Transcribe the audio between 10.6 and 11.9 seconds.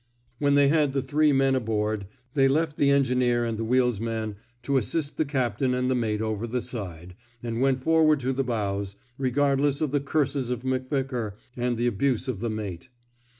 McVickar and the